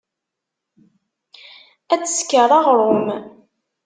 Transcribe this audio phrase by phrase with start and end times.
[1.93, 3.05] Ad tesker aɣṛum.